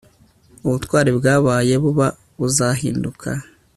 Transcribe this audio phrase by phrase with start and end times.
[0.65, 2.07] ubutwari bwabaye buba
[2.39, 3.29] buzahinduka